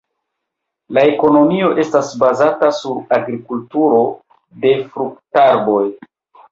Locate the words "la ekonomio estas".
0.97-2.09